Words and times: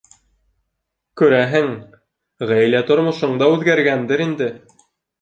Күрәһең, 1.21 1.69
ғаилә 2.55 2.83
тормошоң 2.91 3.39
да 3.45 3.55
үҙгәргәндер 3.55 4.29
инде? 4.31 4.53